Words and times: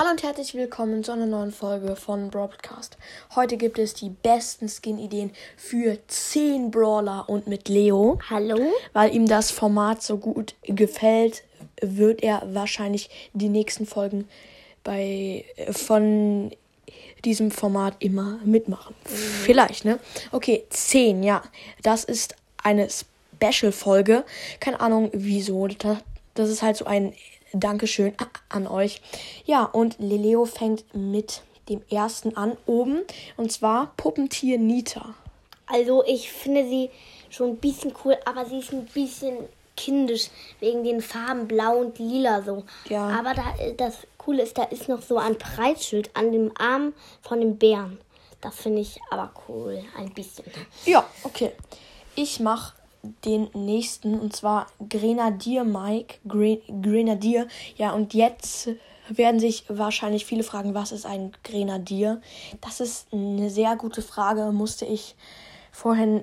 Hallo 0.00 0.12
und 0.12 0.22
herzlich 0.22 0.54
willkommen 0.54 1.04
zu 1.04 1.12
einer 1.12 1.26
neuen 1.26 1.52
Folge 1.52 1.94
von 1.94 2.30
Broadcast. 2.30 2.96
Heute 3.34 3.58
gibt 3.58 3.78
es 3.78 3.92
die 3.92 4.08
besten 4.08 4.66
Skin-Ideen 4.66 5.30
für 5.58 5.98
10 6.06 6.70
Brawler 6.70 7.28
und 7.28 7.46
mit 7.46 7.68
Leo. 7.68 8.18
Hallo. 8.30 8.72
Weil 8.94 9.14
ihm 9.14 9.28
das 9.28 9.50
Format 9.50 10.02
so 10.02 10.16
gut 10.16 10.54
gefällt, 10.62 11.42
wird 11.82 12.22
er 12.22 12.42
wahrscheinlich 12.46 13.10
die 13.34 13.50
nächsten 13.50 13.84
Folgen 13.84 14.26
bei 14.84 15.44
von 15.70 16.50
diesem 17.26 17.50
Format 17.50 17.96
immer 17.98 18.40
mitmachen. 18.42 18.94
Mhm. 19.04 19.14
Vielleicht, 19.42 19.84
ne? 19.84 19.98
Okay, 20.32 20.64
10, 20.70 21.22
ja. 21.22 21.42
Das 21.82 22.04
ist 22.04 22.36
eine 22.62 22.88
Special-Folge. 22.88 24.24
Keine 24.60 24.80
Ahnung 24.80 25.10
wieso. 25.12 25.68
Das 25.68 26.48
ist 26.48 26.62
halt 26.62 26.78
so 26.78 26.86
ein 26.86 27.12
Dankeschön 27.52 28.14
an 28.48 28.66
euch. 28.66 29.00
Ja, 29.44 29.64
und 29.64 29.96
Leleo 29.98 30.44
fängt 30.44 30.84
mit 30.94 31.42
dem 31.68 31.82
ersten 31.90 32.36
an, 32.36 32.56
oben. 32.66 33.02
Und 33.36 33.52
zwar 33.52 33.92
Puppentier 33.96 34.58
Nita. 34.58 35.14
Also, 35.66 36.04
ich 36.04 36.30
finde 36.30 36.68
sie 36.68 36.90
schon 37.30 37.50
ein 37.50 37.56
bisschen 37.56 37.92
cool, 38.04 38.16
aber 38.24 38.44
sie 38.44 38.58
ist 38.58 38.72
ein 38.72 38.86
bisschen 38.86 39.36
kindisch 39.76 40.28
wegen 40.58 40.84
den 40.84 41.00
Farben 41.00 41.48
blau 41.48 41.78
und 41.78 41.98
lila 41.98 42.42
so. 42.42 42.64
Ja. 42.88 43.08
Aber 43.08 43.34
da, 43.34 43.54
das 43.76 43.98
Coole 44.18 44.42
ist, 44.42 44.58
da 44.58 44.64
ist 44.64 44.88
noch 44.88 45.00
so 45.00 45.16
ein 45.16 45.38
Preisschild 45.38 46.10
an 46.14 46.32
dem 46.32 46.52
Arm 46.58 46.92
von 47.22 47.40
dem 47.40 47.56
Bären. 47.56 47.98
Das 48.40 48.56
finde 48.56 48.82
ich 48.82 48.98
aber 49.10 49.32
cool, 49.48 49.82
ein 49.96 50.12
bisschen. 50.12 50.44
Ja, 50.86 51.06
okay. 51.22 51.52
Ich 52.14 52.40
mache 52.40 52.74
den 53.24 53.48
nächsten 53.54 54.18
und 54.18 54.34
zwar 54.34 54.66
Grenadier 54.88 55.64
Mike. 55.64 56.18
Gre 56.26 56.58
Grenadier. 56.82 57.48
Ja, 57.76 57.92
und 57.92 58.14
jetzt 58.14 58.68
werden 59.08 59.40
sich 59.40 59.64
wahrscheinlich 59.68 60.24
viele 60.24 60.42
fragen, 60.42 60.74
was 60.74 60.92
ist 60.92 61.06
ein 61.06 61.32
Grenadier? 61.42 62.20
Das 62.60 62.80
ist 62.80 63.08
eine 63.12 63.50
sehr 63.50 63.76
gute 63.76 64.02
Frage, 64.02 64.52
musste 64.52 64.84
ich 64.84 65.16
vorhin 65.72 66.22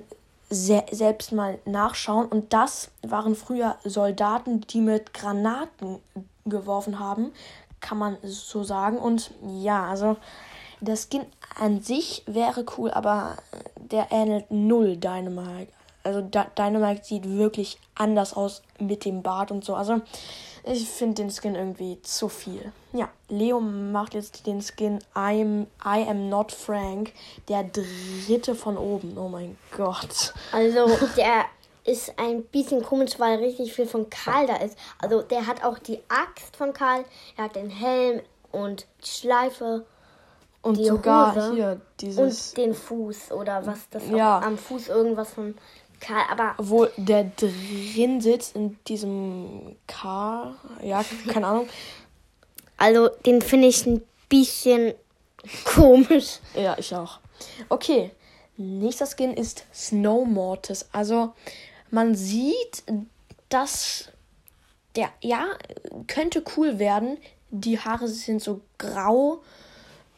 se 0.50 0.84
selbst 0.90 1.32
mal 1.32 1.58
nachschauen. 1.64 2.26
Und 2.26 2.52
das 2.52 2.90
waren 3.02 3.34
früher 3.34 3.76
Soldaten, 3.84 4.62
die 4.62 4.80
mit 4.80 5.12
Granaten 5.12 5.98
geworfen 6.46 6.98
haben, 6.98 7.32
kann 7.80 7.98
man 7.98 8.16
so 8.22 8.64
sagen. 8.64 8.98
Und 8.98 9.30
ja, 9.46 9.86
also 9.86 10.16
das 10.80 11.08
Skin 11.10 11.26
an 11.58 11.82
sich 11.82 12.22
wäre 12.26 12.64
cool, 12.76 12.90
aber 12.90 13.36
der 13.76 14.08
ähnelt 14.10 14.50
null 14.50 14.96
Dynamite. 14.96 15.72
Also 16.08 16.22
Dynamite 16.22 17.04
sieht 17.04 17.28
wirklich 17.28 17.78
anders 17.94 18.32
aus 18.32 18.62
mit 18.78 19.04
dem 19.04 19.22
Bart 19.22 19.50
und 19.50 19.62
so. 19.62 19.74
Also 19.74 20.00
ich 20.64 20.88
finde 20.88 21.16
den 21.16 21.30
Skin 21.30 21.54
irgendwie 21.54 22.00
zu 22.00 22.30
viel. 22.30 22.72
Ja, 22.94 23.10
Leo 23.28 23.60
macht 23.60 24.14
jetzt 24.14 24.46
den 24.46 24.62
Skin 24.62 25.00
I'm, 25.14 25.66
I 25.84 26.08
am 26.08 26.30
not 26.30 26.50
Frank. 26.50 27.12
Der 27.48 27.62
dritte 27.62 28.54
von 28.54 28.78
oben. 28.78 29.18
Oh 29.18 29.28
mein 29.28 29.58
Gott. 29.76 30.32
Also 30.50 30.88
der 31.18 31.44
ist 31.84 32.18
ein 32.18 32.42
bisschen 32.44 32.82
komisch, 32.82 33.18
weil 33.18 33.38
richtig 33.38 33.74
viel 33.74 33.86
von 33.86 34.08
Karl 34.08 34.46
da 34.46 34.56
ist. 34.56 34.78
Also 34.98 35.20
der 35.20 35.46
hat 35.46 35.62
auch 35.62 35.78
die 35.78 36.00
Axt 36.08 36.56
von 36.56 36.72
Karl, 36.72 37.04
er 37.36 37.44
hat 37.44 37.56
den 37.56 37.68
Helm 37.68 38.22
und 38.50 38.86
die 39.04 39.10
Schleife. 39.10 39.84
Und 40.62 40.76
die 40.78 40.86
sogar 40.86 41.34
Hose 41.34 41.54
hier 41.54 41.80
dieses. 42.00 42.48
Und 42.48 42.56
den 42.56 42.74
Fuß 42.74 43.32
oder 43.32 43.64
was 43.64 43.88
das 43.90 44.08
ja. 44.08 44.40
am 44.40 44.58
Fuß 44.58 44.88
irgendwas 44.88 45.30
von 45.30 45.54
Karl, 46.00 46.24
aber. 46.30 46.54
Wo 46.58 46.86
der 46.96 47.24
drin 47.36 48.20
sitzt 48.20 48.56
in 48.56 48.78
diesem 48.86 49.76
Car. 49.86 50.56
Ja, 50.82 51.04
keine 51.26 51.46
Ahnung. 51.46 51.68
Also, 52.76 53.08
den 53.26 53.42
finde 53.42 53.68
ich 53.68 53.86
ein 53.86 54.02
bisschen 54.28 54.94
komisch. 55.64 56.38
Ja, 56.54 56.76
ich 56.78 56.94
auch. 56.94 57.18
Okay. 57.68 58.10
Nächster 58.56 59.06
Skin 59.06 59.34
ist 59.34 59.64
Snow 59.72 60.26
Mortis. 60.26 60.88
Also, 60.92 61.32
man 61.90 62.14
sieht, 62.14 62.82
dass 63.48 64.10
der, 64.96 65.10
ja, 65.20 65.46
könnte 66.08 66.42
cool 66.56 66.78
werden. 66.78 67.18
Die 67.50 67.78
Haare 67.78 68.08
sind 68.08 68.42
so 68.42 68.60
grau. 68.76 69.42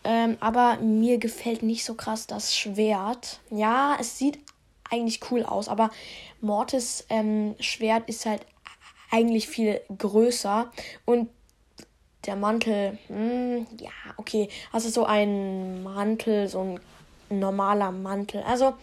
Ähm, 0.02 0.38
aber 0.40 0.78
mir 0.78 1.18
gefällt 1.18 1.62
nicht 1.62 1.84
so 1.84 1.94
krass 1.94 2.26
das 2.26 2.56
Schwert. 2.56 3.40
Ja, 3.50 3.96
es 4.00 4.16
sieht 4.16 4.38
eigentlich 4.90 5.20
cool 5.30 5.44
aus. 5.44 5.68
Aber 5.68 5.90
Mortis 6.40 7.06
ähm, 7.08 7.54
Schwert 7.60 8.08
ist 8.08 8.26
halt 8.26 8.42
eigentlich 9.10 9.48
viel 9.48 9.80
größer. 9.96 10.70
Und 11.04 11.28
der 12.26 12.36
Mantel, 12.36 12.98
mh, 13.08 13.16
hm, 13.16 13.66
ja, 13.78 13.90
okay. 14.16 14.48
Also 14.72 14.88
so 14.88 15.04
ein 15.04 15.82
Mantel, 15.82 16.48
so 16.48 16.60
ein 16.60 16.80
normaler 17.30 17.92
Mantel. 17.92 18.42
Also 18.42 18.74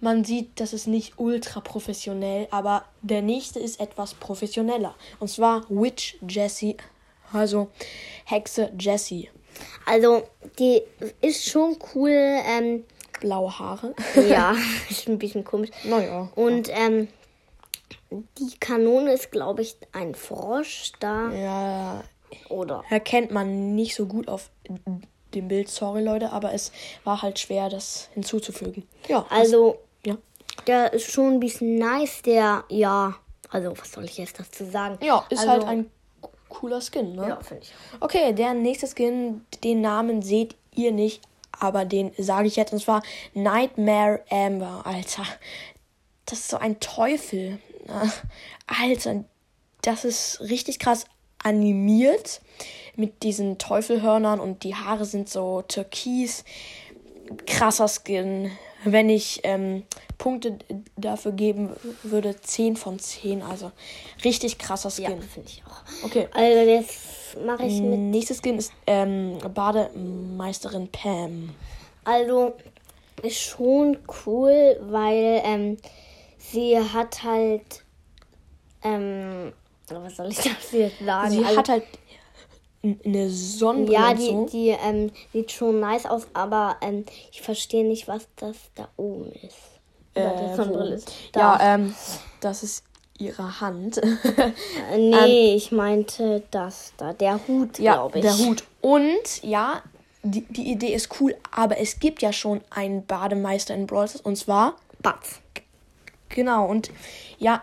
man 0.00 0.24
sieht, 0.24 0.60
das 0.60 0.72
ist 0.72 0.86
nicht 0.86 1.14
ultra 1.18 1.60
professionell, 1.60 2.46
aber 2.50 2.84
der 3.02 3.20
nächste 3.20 3.58
ist 3.58 3.80
etwas 3.80 4.14
professioneller. 4.14 4.94
Und 5.18 5.28
zwar 5.28 5.64
Witch 5.68 6.16
Jessie, 6.26 6.76
also 7.32 7.68
Hexe 8.24 8.72
Jessie. 8.78 9.28
Also 9.84 10.22
die 10.58 10.82
ist 11.20 11.48
schon 11.48 11.76
cool. 11.94 12.10
Ähm, 12.12 12.84
blaue 13.20 13.58
Haare. 13.58 13.94
Ja, 14.28 14.54
ist 14.90 15.08
ein 15.08 15.18
bisschen 15.18 15.44
komisch. 15.44 15.70
Naja. 15.84 16.28
Und 16.34 16.70
ähm, 16.72 17.08
die 18.10 18.58
Kanone 18.58 19.12
ist, 19.12 19.30
glaube 19.30 19.62
ich, 19.62 19.76
ein 19.92 20.14
Frosch 20.14 20.92
da. 21.00 21.30
Ja. 21.30 22.04
Oder? 22.48 22.82
Erkennt 22.90 23.30
man 23.30 23.74
nicht 23.74 23.94
so 23.94 24.06
gut 24.06 24.28
auf 24.28 24.50
dem 25.34 25.48
Bild, 25.48 25.68
sorry 25.68 26.02
Leute, 26.02 26.32
aber 26.32 26.52
es 26.52 26.72
war 27.04 27.22
halt 27.22 27.38
schwer, 27.38 27.68
das 27.68 28.08
hinzuzufügen. 28.14 28.86
Ja. 29.08 29.26
Also, 29.30 29.78
ja. 30.04 30.16
der 30.66 30.92
ist 30.92 31.10
schon 31.10 31.34
ein 31.34 31.40
bisschen 31.40 31.76
nice, 31.76 32.22
der, 32.22 32.64
ja. 32.68 33.14
Also, 33.50 33.76
was 33.78 33.92
soll 33.92 34.04
ich 34.04 34.18
jetzt 34.18 34.38
dazu 34.38 34.64
sagen? 34.64 34.98
Ja, 35.02 35.24
ist 35.30 35.40
also, 35.40 35.52
halt 35.52 35.64
ein 35.64 35.90
cooler 36.48 36.80
Skin, 36.80 37.14
ne? 37.14 37.28
Ja, 37.28 37.40
finde 37.40 37.64
ich. 37.64 37.72
Okay, 38.00 38.32
der 38.32 38.54
nächste 38.54 38.86
Skin, 38.86 39.44
den 39.64 39.80
Namen 39.80 40.22
seht 40.22 40.54
ihr 40.74 40.92
nicht, 40.92 41.22
aber 41.60 41.84
den 41.84 42.12
sage 42.18 42.48
ich 42.48 42.56
jetzt 42.56 42.72
und 42.72 42.80
zwar 42.80 43.02
Nightmare 43.34 44.20
Amber, 44.30 44.82
Alter. 44.84 45.24
Das 46.26 46.40
ist 46.40 46.48
so 46.48 46.58
ein 46.58 46.80
Teufel. 46.80 47.58
Alter, 48.66 49.24
das 49.82 50.04
ist 50.04 50.40
richtig 50.40 50.78
krass 50.78 51.06
animiert 51.42 52.40
mit 52.96 53.22
diesen 53.22 53.58
Teufelhörnern 53.58 54.40
und 54.40 54.64
die 54.64 54.74
Haare 54.74 55.04
sind 55.04 55.28
so 55.28 55.62
türkis. 55.62 56.44
Krasser 57.46 57.88
Skin. 57.88 58.50
Wenn 58.84 59.08
ich 59.08 59.40
ähm, 59.42 59.84
Punkte 60.18 60.58
dafür 60.96 61.32
geben 61.32 61.70
würde, 62.02 62.40
10 62.40 62.76
von 62.76 62.98
10. 62.98 63.42
Also 63.42 63.72
richtig 64.24 64.58
krasser 64.58 64.90
Skin. 64.90 65.04
Ja, 65.04 65.16
finde 65.20 65.48
ich 65.48 65.62
auch. 65.66 66.04
Okay. 66.04 66.28
Also 66.32 66.66
das 66.66 67.17
mache 67.44 67.64
ich 67.64 67.80
mit. 67.80 67.98
Nächstes 67.98 68.38
Skin 68.38 68.58
ist 68.58 68.72
ähm, 68.86 69.38
Bademeisterin 69.54 70.88
Pam. 70.88 71.50
Also 72.04 72.54
ist 73.22 73.40
schon 73.40 73.98
cool, 74.26 74.78
weil 74.82 75.42
ähm, 75.44 75.76
sie 76.38 76.78
hat 76.78 77.22
halt. 77.22 77.84
Ähm, 78.82 79.52
was 79.88 80.16
soll 80.16 80.28
ich 80.28 80.44
jetzt 80.72 81.00
sagen? 81.04 81.30
Sie 81.30 81.44
also, 81.44 81.56
hat 81.56 81.68
halt 81.68 81.84
eine 82.82 83.28
Sonnenbrille. 83.28 83.98
Ja, 83.98 84.14
die, 84.14 84.46
die 84.50 84.68
ähm, 84.68 85.10
sieht 85.32 85.52
schon 85.52 85.80
nice 85.80 86.06
aus, 86.06 86.28
aber 86.32 86.76
ähm, 86.80 87.04
ich 87.32 87.42
verstehe 87.42 87.84
nicht, 87.84 88.06
was 88.06 88.28
das 88.36 88.56
da 88.74 88.88
oben 88.96 89.32
ist. 89.32 89.56
Äh, 90.14 90.54
Sonnenbrille 90.54 90.94
ist. 90.94 91.12
Da. 91.32 91.40
Ja, 91.40 91.74
ähm, 91.74 91.94
das 92.40 92.62
ist 92.62 92.84
ihre 93.18 93.60
Hand. 93.60 94.00
Äh, 94.90 94.96
nee, 94.96 95.50
ähm, 95.50 95.56
ich 95.56 95.72
meinte 95.72 96.42
das 96.50 96.92
da. 96.96 97.12
Der 97.12 97.40
Hut, 97.46 97.78
ja, 97.78 97.94
glaube 97.94 98.18
ich. 98.18 98.24
Der 98.24 98.38
Hut. 98.38 98.64
Und 98.80 99.42
ja, 99.42 99.82
die, 100.22 100.42
die 100.42 100.70
Idee 100.70 100.94
ist 100.94 101.20
cool, 101.20 101.34
aber 101.50 101.78
es 101.78 101.98
gibt 101.98 102.22
ja 102.22 102.32
schon 102.32 102.60
einen 102.70 103.04
Bademeister 103.04 103.74
in 103.74 103.86
Brawl 103.86 104.08
und 104.22 104.36
zwar 104.36 104.76
Batz. 105.02 105.40
Genau, 106.28 106.66
und 106.66 106.90
ja, 107.38 107.62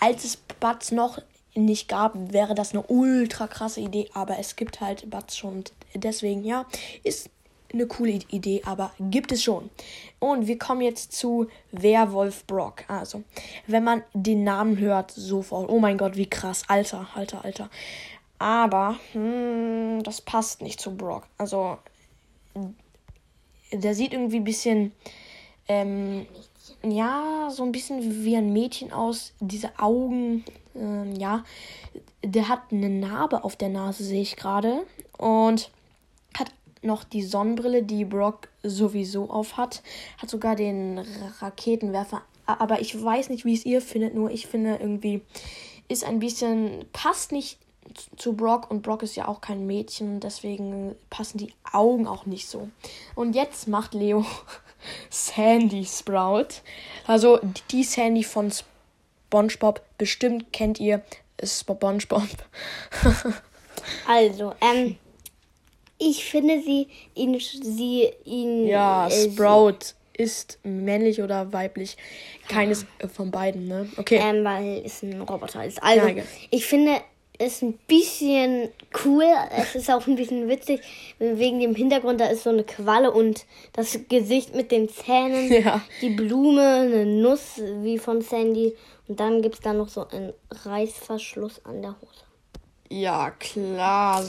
als 0.00 0.24
es 0.24 0.36
Batz 0.60 0.92
noch 0.92 1.20
nicht 1.54 1.88
gab, 1.88 2.14
wäre 2.32 2.54
das 2.54 2.72
eine 2.72 2.82
ultra 2.82 3.46
krasse 3.46 3.80
Idee, 3.80 4.08
aber 4.14 4.38
es 4.38 4.56
gibt 4.56 4.80
halt 4.80 5.10
Batz 5.10 5.36
schon. 5.36 5.54
Und 5.54 5.74
deswegen, 5.94 6.44
ja, 6.44 6.66
ist 7.02 7.28
eine 7.72 7.86
coole 7.86 8.20
Idee, 8.30 8.62
aber 8.64 8.92
gibt 8.98 9.32
es 9.32 9.42
schon. 9.42 9.70
Und 10.18 10.46
wir 10.46 10.58
kommen 10.58 10.82
jetzt 10.82 11.12
zu 11.12 11.48
Werwolf 11.72 12.44
Brock. 12.46 12.84
Also, 12.88 13.22
wenn 13.66 13.84
man 13.84 14.02
den 14.12 14.44
Namen 14.44 14.78
hört, 14.78 15.10
sofort, 15.10 15.68
oh 15.70 15.78
mein 15.78 15.98
Gott, 15.98 16.16
wie 16.16 16.28
krass, 16.28 16.64
alter, 16.68 17.08
alter, 17.14 17.44
alter. 17.44 17.70
Aber, 18.38 18.98
hm, 19.12 20.02
das 20.02 20.20
passt 20.20 20.62
nicht 20.62 20.80
zu 20.80 20.96
Brock. 20.96 21.26
Also, 21.38 21.78
der 23.72 23.94
sieht 23.94 24.12
irgendwie 24.12 24.38
ein 24.38 24.44
bisschen, 24.44 24.92
ähm, 25.68 26.26
ja, 26.82 27.48
so 27.50 27.62
ein 27.62 27.72
bisschen 27.72 28.24
wie 28.24 28.36
ein 28.36 28.52
Mädchen 28.52 28.92
aus. 28.92 29.32
Diese 29.40 29.78
Augen, 29.78 30.44
ähm, 30.74 31.14
ja. 31.16 31.44
Der 32.22 32.48
hat 32.48 32.60
eine 32.70 32.90
Narbe 32.90 33.44
auf 33.44 33.56
der 33.56 33.70
Nase, 33.70 34.04
sehe 34.04 34.22
ich 34.22 34.36
gerade. 34.36 34.86
Und 35.16 35.70
noch 36.82 37.04
die 37.04 37.22
Sonnenbrille, 37.22 37.82
die 37.82 38.04
Brock 38.04 38.48
sowieso 38.62 39.30
auf 39.30 39.56
hat. 39.56 39.82
Hat 40.18 40.30
sogar 40.30 40.56
den 40.56 41.04
Raketenwerfer. 41.40 42.22
Aber 42.46 42.80
ich 42.80 43.00
weiß 43.00 43.28
nicht, 43.28 43.44
wie 43.44 43.54
es 43.54 43.66
ihr 43.66 43.80
findet. 43.80 44.14
Nur 44.14 44.30
ich 44.30 44.46
finde 44.46 44.76
irgendwie, 44.76 45.22
ist 45.88 46.04
ein 46.04 46.20
bisschen, 46.20 46.86
passt 46.92 47.32
nicht 47.32 47.58
zu 48.16 48.34
Brock 48.34 48.70
und 48.70 48.82
Brock 48.82 49.02
ist 49.02 49.16
ja 49.16 49.26
auch 49.26 49.40
kein 49.40 49.66
Mädchen, 49.66 50.20
deswegen 50.20 50.94
passen 51.08 51.38
die 51.38 51.52
Augen 51.72 52.06
auch 52.06 52.26
nicht 52.26 52.48
so. 52.48 52.68
Und 53.14 53.34
jetzt 53.34 53.68
macht 53.68 53.94
Leo 53.94 54.24
Sandy 55.10 55.84
Sprout. 55.84 56.62
Also 57.06 57.40
die 57.70 57.84
Sandy 57.84 58.22
von 58.22 58.52
SpongeBob, 58.52 59.82
bestimmt 59.98 60.52
kennt 60.52 60.78
ihr 60.78 61.02
SpongeBob. 61.42 62.28
also, 64.06 64.54
ähm, 64.60 64.96
ich 66.00 66.24
finde 66.24 66.60
sie 66.62 66.88
ihn 67.14 67.38
sie 67.38 68.08
ihn 68.24 68.66
Ja, 68.66 69.06
äh, 69.06 69.30
Sprout 69.30 69.94
ist 70.16 70.58
männlich 70.64 71.22
oder 71.22 71.52
weiblich. 71.52 71.96
Keines 72.48 72.84
von 73.14 73.30
beiden, 73.30 73.68
ne? 73.68 73.88
Okay. 73.96 74.20
Ähm, 74.20 74.44
weil 74.44 74.82
es 74.84 75.02
ein 75.02 75.20
Roboter 75.22 75.64
ist. 75.64 75.82
Also, 75.82 76.08
ja, 76.08 76.22
ich 76.50 76.66
finde 76.66 77.00
ist 77.40 77.62
ein 77.62 77.78
bisschen 77.86 78.68
cool. 79.04 79.24
Es 79.56 79.74
ist 79.74 79.90
auch 79.90 80.06
ein 80.06 80.16
bisschen 80.16 80.48
witzig. 80.48 80.82
Wegen 81.18 81.60
dem 81.60 81.74
Hintergrund, 81.74 82.20
da 82.20 82.26
ist 82.26 82.42
so 82.42 82.50
eine 82.50 82.64
Qualle 82.64 83.10
und 83.10 83.46
das 83.72 83.98
Gesicht 84.08 84.54
mit 84.54 84.70
den 84.70 84.88
Zähnen. 84.88 85.50
Ja. 85.60 85.82
Die 86.00 86.10
Blume, 86.10 86.62
eine 86.62 87.06
Nuss 87.06 87.60
wie 87.82 87.98
von 87.98 88.20
Sandy. 88.22 88.74
Und 89.08 89.20
dann 89.20 89.42
gibt 89.42 89.56
es 89.56 89.60
da 89.60 89.72
noch 89.72 89.88
so 89.88 90.06
einen 90.08 90.32
Reißverschluss 90.50 91.64
an 91.64 91.82
der 91.82 91.96
Hose. 92.00 92.29
Ja, 92.92 93.30
klar. 93.30 94.24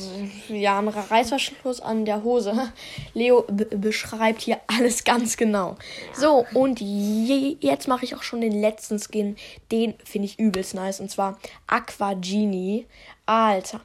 Ja, 0.48 0.78
ein 0.78 0.88
Reißverschluss 0.88 1.82
an 1.82 2.06
der 2.06 2.24
Hose. 2.24 2.72
Leo 3.16 3.44
beschreibt 3.48 4.42
hier 4.42 4.60
alles 4.68 5.04
ganz 5.04 5.36
genau. 5.36 5.78
So, 6.14 6.46
und 6.54 6.80
je 6.80 7.58
jetzt 7.60 7.88
mache 7.88 8.06
ich 8.06 8.16
auch 8.16 8.22
schon 8.22 8.40
den 8.40 8.62
letzten 8.62 9.00
Skin. 9.00 9.36
Den 9.72 9.96
finde 10.04 10.28
ich 10.28 10.38
übelst 10.38 10.76
nice. 10.76 11.00
Und 11.00 11.10
zwar 11.10 11.40
Aqua 11.66 12.14
Genie. 12.14 12.86
Alter. 13.26 13.82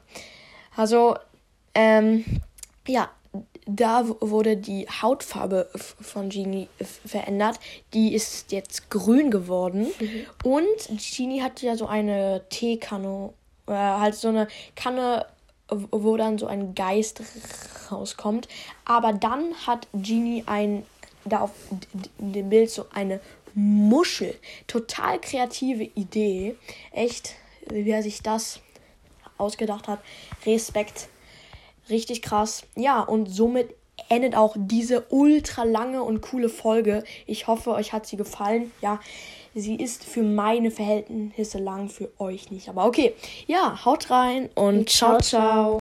Also, 0.75 1.17
ähm, 1.73 2.23
ja, 2.87 3.09
da 3.65 4.05
wurde 4.19 4.57
die 4.57 4.87
Hautfarbe 5.01 5.69
von 5.73 6.29
Genie 6.29 6.67
verändert. 7.03 7.59
Die 7.95 8.13
ist 8.13 8.51
jetzt 8.51 8.91
grün 8.91 9.31
geworden. 9.31 9.87
Mhm. 9.99 10.25
Und 10.43 10.87
Genie 10.99 11.41
hat 11.41 11.63
ja 11.63 11.75
so 11.75 11.87
eine 11.87 12.43
Teekanne 12.49 13.33
äh, 13.67 13.73
halt 13.73 14.15
so 14.15 14.29
eine 14.29 14.47
Kanne, 14.75 15.25
wo 15.69 16.17
dann 16.17 16.37
so 16.37 16.47
ein 16.47 16.75
Geist 16.75 17.21
rauskommt. 17.91 18.47
Aber 18.85 19.13
dann 19.13 19.53
hat 19.65 19.87
Genie 19.93 20.43
ein, 20.45 20.85
da 21.25 21.41
auf 21.41 21.51
dem 22.17 22.49
Bild 22.49 22.69
so 22.69 22.85
eine 22.93 23.19
Muschel. 23.53 24.35
Total 24.67 25.19
kreative 25.19 25.83
Idee. 25.83 26.55
Echt, 26.91 27.35
wie 27.69 27.89
er 27.89 28.03
sich 28.03 28.21
das 28.21 28.59
ausgedacht 29.37 29.87
hat. 29.87 29.99
Respekt. 30.45 31.09
Richtig 31.89 32.21
krass. 32.21 32.63
Ja, 32.75 33.01
und 33.01 33.27
somit 33.27 33.73
endet 34.09 34.35
auch 34.35 34.55
diese 34.57 35.05
ultra 35.09 35.63
lange 35.63 36.03
und 36.03 36.21
coole 36.21 36.49
Folge. 36.49 37.03
Ich 37.25 37.47
hoffe, 37.47 37.71
euch 37.71 37.93
hat 37.93 38.05
sie 38.05 38.17
gefallen. 38.17 38.71
Ja, 38.81 38.99
sie 39.53 39.75
ist 39.75 40.03
für 40.03 40.23
meine 40.23 40.71
Verhältnisse 40.71 41.57
lang, 41.57 41.89
für 41.89 42.09
euch 42.19 42.51
nicht. 42.51 42.69
Aber 42.69 42.85
okay, 42.85 43.13
ja, 43.47 43.83
haut 43.85 44.09
rein 44.09 44.49
und, 44.55 44.89
ciao, 44.89 45.19
ciao. 45.19 45.21
ciao. 45.21 45.75